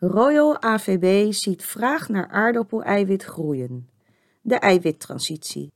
[0.00, 3.88] Royal AVB ziet vraag naar aardappeleiwit groeien.
[4.40, 5.72] De eiwittransitie.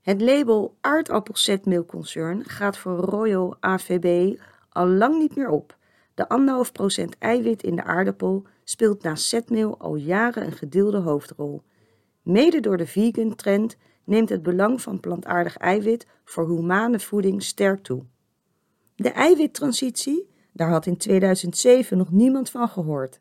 [0.00, 5.76] Het label aardappelzetmeelconcern gaat voor Royal AVB al lang niet meer op.
[6.14, 6.26] De
[7.04, 11.62] 1,5% eiwit in de aardappel speelt naast zetmeel al jaren een gedeelde hoofdrol.
[12.22, 17.82] Mede door de vegan trend neemt het belang van plantaardig eiwit voor humane voeding sterk
[17.82, 18.04] toe.
[18.94, 23.20] De eiwittransitie, daar had in 2007 nog niemand van gehoord.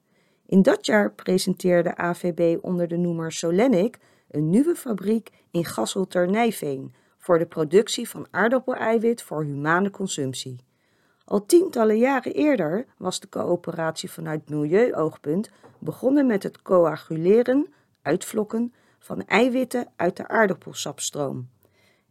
[0.51, 3.97] In dat jaar presenteerde AVB onder de noemer Solenic
[4.29, 10.63] een nieuwe fabriek in Gasselter-Nijveen voor de productie van aardappeleiwit voor humane consumptie.
[11.25, 15.49] Al tientallen jaren eerder was de coöperatie vanuit milieuoogpunt
[15.79, 21.49] begonnen met het coaguleren, uitvlokken, van eiwitten uit de aardappelsapstroom.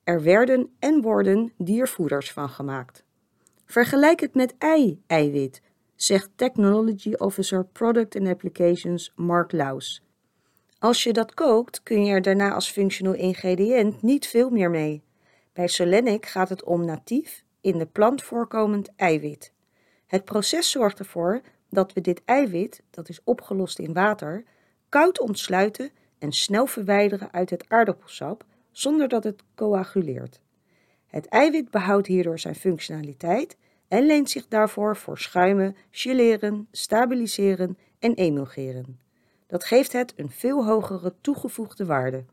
[0.04, 3.04] Er werden en worden diervoeders van gemaakt.
[3.64, 5.62] Vergelijk het met ei-eiwit,
[6.02, 10.02] zegt Technology Officer Product and Applications Mark Laus.
[10.78, 15.02] Als je dat kookt, kun je er daarna als functional ingrediënt niet veel meer mee.
[15.52, 19.52] Bij Solenic gaat het om natief, in de plant voorkomend eiwit.
[20.06, 24.44] Het proces zorgt ervoor dat we dit eiwit, dat is opgelost in water,
[24.88, 30.40] koud ontsluiten en snel verwijderen uit het aardappelsap zonder dat het coaguleert.
[31.06, 33.56] Het eiwit behoudt hierdoor zijn functionaliteit
[33.90, 39.00] en leent zich daarvoor voor schuimen, geleren, stabiliseren en emulgeren.
[39.46, 42.24] Dat geeft het een veel hogere toegevoegde waarde.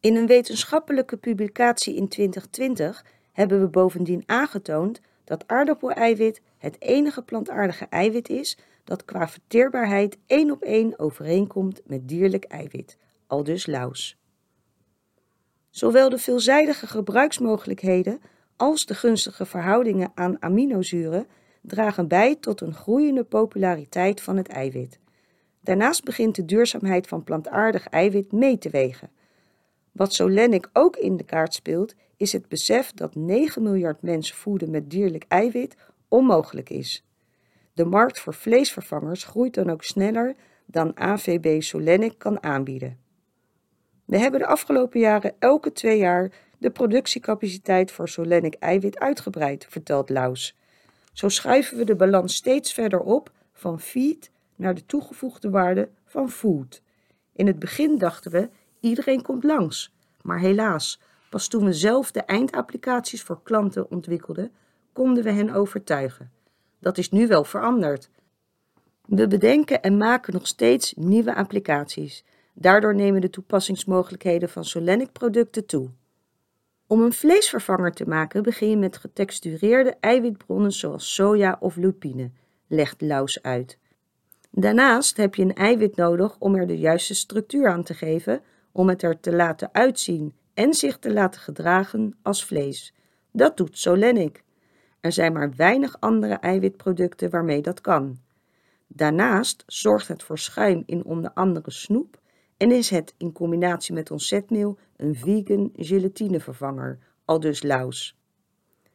[0.00, 7.86] In een wetenschappelijke publicatie in 2020 hebben we bovendien aangetoond dat aardappeleiwit het enige plantaardige
[7.90, 12.96] eiwit is dat qua verteerbaarheid één op één overeenkomt met dierlijk eiwit,
[13.26, 14.18] aldus Laus.
[15.70, 18.20] Zowel de veelzijdige gebruiksmogelijkheden
[18.56, 21.26] als de gunstige verhoudingen aan aminozuren
[21.62, 24.98] dragen bij tot een groeiende populariteit van het eiwit.
[25.60, 29.10] Daarnaast begint de duurzaamheid van plantaardig eiwit mee te wegen.
[29.92, 34.70] Wat Solenic ook in de kaart speelt, is het besef dat 9 miljard mensen voeden
[34.70, 35.76] met dierlijk eiwit
[36.08, 37.04] onmogelijk is.
[37.72, 40.34] De markt voor vleesvervangers groeit dan ook sneller
[40.66, 42.98] dan AVB Solenic kan aanbieden.
[44.04, 46.32] We hebben de afgelopen jaren elke twee jaar
[46.64, 50.56] de productiecapaciteit voor Solenic eiwit uitgebreid, vertelt Laus.
[51.12, 56.30] Zo schuiven we de balans steeds verder op van feed naar de toegevoegde waarde van
[56.30, 56.82] food.
[57.32, 58.48] In het begin dachten we,
[58.80, 59.94] iedereen komt langs.
[60.22, 64.52] Maar helaas, pas toen we zelf de eindapplicaties voor klanten ontwikkelden,
[64.92, 66.30] konden we hen overtuigen.
[66.78, 68.10] Dat is nu wel veranderd.
[69.04, 72.24] We bedenken en maken nog steeds nieuwe applicaties.
[72.54, 75.90] Daardoor nemen de toepassingsmogelijkheden van Solenic producten toe.
[76.86, 82.30] Om een vleesvervanger te maken begin je met getextureerde eiwitbronnen zoals soja of lupine,
[82.66, 83.78] legt Laus uit.
[84.50, 88.42] Daarnaast heb je een eiwit nodig om er de juiste structuur aan te geven,
[88.72, 92.94] om het er te laten uitzien en zich te laten gedragen als vlees.
[93.32, 94.42] Dat doet Solenic.
[95.00, 98.18] Er zijn maar weinig andere eiwitproducten waarmee dat kan.
[98.86, 102.20] Daarnaast zorgt het voor schuim in onder andere snoep
[102.56, 108.16] en is het in combinatie met ons zetmeel een vegan gelatinevervanger, aldus Laus.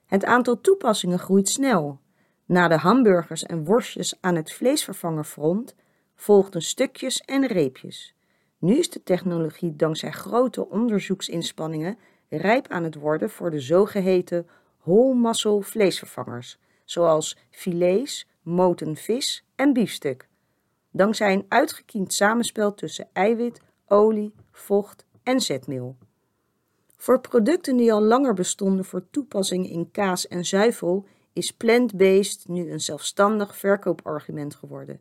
[0.05, 1.99] Het aantal toepassingen groeit snel.
[2.45, 5.75] Na de hamburgers en worstjes aan het vleesvervangerfront
[6.15, 8.15] volgden stukjes en reepjes.
[8.57, 11.97] Nu is de technologie dankzij grote onderzoeksinspanningen
[12.29, 14.47] rijp aan het worden voor de zogeheten
[14.83, 20.28] whole vleesvervangers, zoals filets, moten vis en biefstuk.
[20.91, 25.97] Dankzij een uitgekiend samenspel tussen eiwit, olie, vocht en zetmeel.
[26.97, 32.71] Voor producten die al langer bestonden voor toepassing in kaas en zuivel is plant-based nu
[32.71, 34.99] een zelfstandig verkoopargument geworden.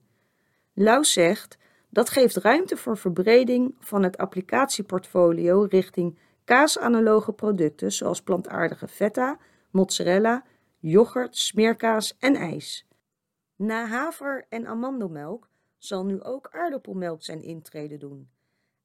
[0.75, 1.59] Lau zegt
[1.91, 9.39] dat geeft ruimte voor verbreding van het applicatieportfolio richting kaasanaloge producten zoals plantaardige feta,
[9.71, 10.45] mozzarella,
[10.79, 12.87] yoghurt, smeerkaas en ijs.
[13.57, 15.49] Na haver en amandelmelk
[15.79, 18.29] zal nu ook aardappelmelk zijn intrede doen.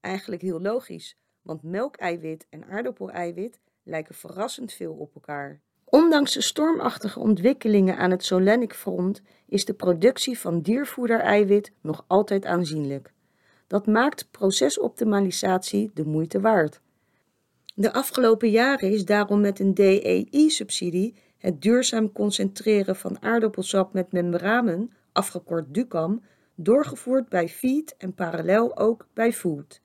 [0.00, 5.60] Eigenlijk heel logisch, want melkeiwit en aardappeleiwit lijken verrassend veel op elkaar.
[5.84, 12.44] Ondanks de stormachtige ontwikkelingen aan het Solenic front is de productie van diervoedereiwit nog altijd
[12.44, 13.12] aanzienlijk.
[13.66, 16.80] Dat maakt procesoptimalisatie de moeite waard.
[17.74, 24.92] De afgelopen jaren is daarom met een DEI-subsidie het duurzaam concentreren van aardappelsap met membranen,
[25.12, 26.22] afgekort DUCAM,
[26.54, 29.80] doorgevoerd bij Feed en parallel ook bij Food.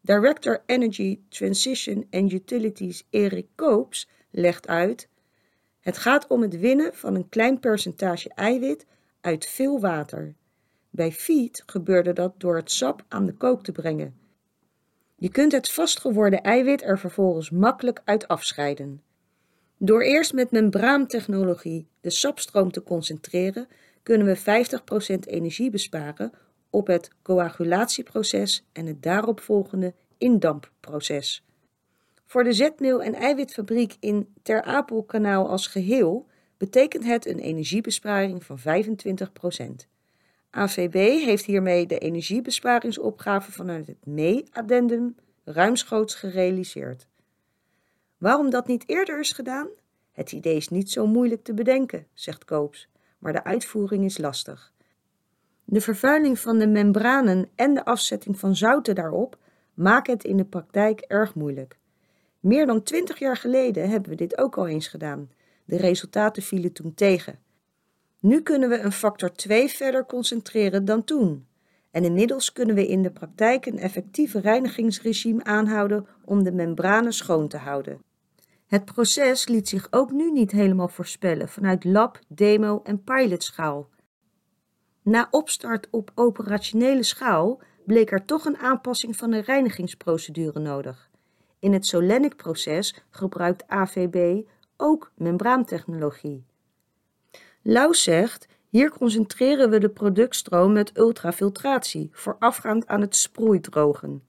[0.00, 5.08] Director Energy Transition and Utilities Erik Koops legt uit:
[5.80, 8.86] Het gaat om het winnen van een klein percentage eiwit
[9.20, 10.34] uit veel water.
[10.90, 14.14] Bij feed gebeurde dat door het sap aan de kook te brengen.
[15.16, 19.02] Je kunt het vastgeworden eiwit er vervolgens makkelijk uit afscheiden.
[19.76, 23.68] Door eerst met membraantechnologie de sapstroom te concentreren,
[24.02, 26.32] kunnen we 50% energie besparen
[26.70, 31.44] op het coagulatieproces en het daaropvolgende indampproces.
[32.24, 36.26] Voor de zetmeel- en eiwitfabriek in Ter Apelkanaal als geheel
[36.56, 39.88] betekent het een energiebesparing van 25%.
[40.50, 40.94] AVB
[41.24, 47.08] heeft hiermee de energiebesparingsopgave vanuit het MEE-addendum ruimschoots gerealiseerd.
[48.18, 49.68] Waarom dat niet eerder is gedaan?
[50.12, 52.88] Het idee is niet zo moeilijk te bedenken, zegt Koops,
[53.22, 54.72] maar de uitvoering is lastig.
[55.64, 59.38] De vervuiling van de membranen en de afzetting van zouten daarop
[59.74, 61.78] maken het in de praktijk erg moeilijk.
[62.40, 65.30] Meer dan twintig jaar geleden hebben we dit ook al eens gedaan.
[65.64, 67.38] De resultaten vielen toen tegen.
[68.20, 71.46] Nu kunnen we een factor 2 verder concentreren dan toen.
[71.90, 77.48] En inmiddels kunnen we in de praktijk een effectief reinigingsregime aanhouden om de membranen schoon
[77.48, 78.00] te houden.
[78.72, 83.88] Het proces liet zich ook nu niet helemaal voorspellen vanuit lab, demo en pilotschaal.
[85.02, 91.10] Na opstart op operationele schaal bleek er toch een aanpassing van de reinigingsprocedure nodig.
[91.58, 94.42] In het Solenic-proces gebruikt AVB
[94.76, 96.44] ook membraantechnologie.
[97.62, 104.22] Lau zegt, hier concentreren we de productstroom met ultrafiltratie, voorafgaand aan het sproeidrogen.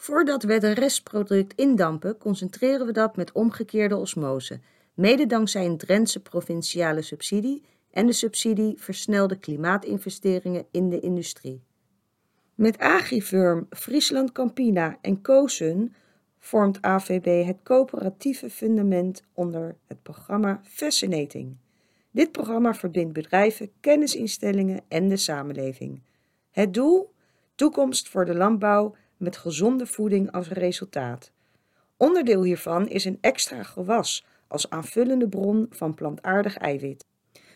[0.00, 4.60] Voordat we het restproduct indampen, concentreren we dat met omgekeerde osmose,
[4.94, 11.62] mede dankzij een Drentse provinciale subsidie en de subsidie versnelde klimaatinvesteringen in de industrie.
[12.54, 15.94] Met Agrifirm, Friesland Campina en Kozen
[16.38, 21.56] vormt AVB het coöperatieve fundament onder het programma Fascinating.
[22.10, 26.02] Dit programma verbindt bedrijven, kennisinstellingen en de samenleving.
[26.50, 27.12] Het doel?
[27.54, 31.32] Toekomst voor de landbouw met gezonde voeding als resultaat.
[31.96, 37.06] Onderdeel hiervan is een extra gewas als aanvullende bron van plantaardig eiwit.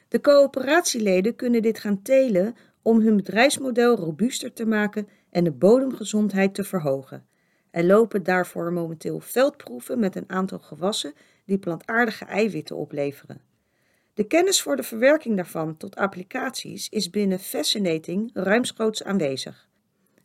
[0.09, 6.55] De coöperatieleden kunnen dit gaan telen om hun bedrijfsmodel robuuster te maken en de bodemgezondheid
[6.55, 7.27] te verhogen.
[7.71, 11.15] Er lopen daarvoor momenteel veldproeven met een aantal gewassen
[11.45, 13.41] die plantaardige eiwitten opleveren.
[14.15, 19.69] De kennis voor de verwerking daarvan tot applicaties is binnen Fascinating ruimschoots aanwezig.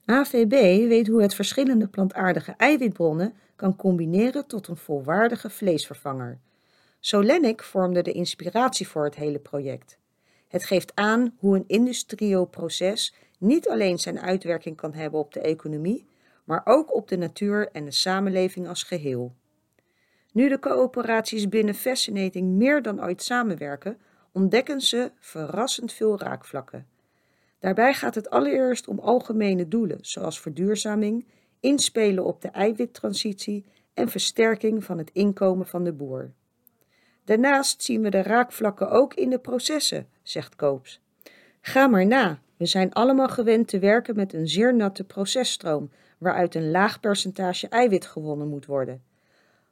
[0.10, 6.40] AVB weet hoe het verschillende plantaardige eiwitbronnen kan combineren tot een volwaardige vleesvervanger.
[7.00, 9.98] Solenic vormde de inspiratie voor het hele project.
[10.48, 15.42] Het geeft aan hoe een industrieel proces niet alleen zijn uitwerking kan hebben op de
[15.42, 16.08] economie,
[16.44, 19.34] maar ook op de natuur en de samenleving als geheel.
[20.32, 24.00] Nu de coöperaties binnen Fascinating meer dan ooit samenwerken,
[24.32, 26.88] ontdekken ze verrassend veel raakvlakken.
[27.60, 31.28] Daarbij gaat het allereerst om algemene doelen, zoals verduurzaming,
[31.60, 36.32] inspelen op de eiwittransitie en versterking van het inkomen van de boer.
[37.26, 41.02] Daarnaast zien we de raakvlakken ook in de processen, zegt Koops.
[41.62, 46.56] Ga maar na, we zijn allemaal gewend te werken met een zeer natte processtroom, waaruit
[46.56, 49.04] een laag percentage eiwit gewonnen moet worden.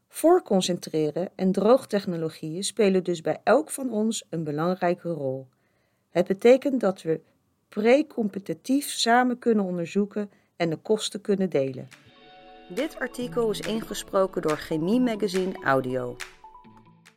[0.07, 5.47] Voorconcentreren en droogtechnologieën spelen dus bij elk van ons een belangrijke rol.
[6.09, 7.21] Het betekent dat we
[7.69, 11.87] pre-competitief samen kunnen onderzoeken en de kosten kunnen delen.
[12.69, 16.15] Dit artikel is ingesproken door Chemie Magazine Audio.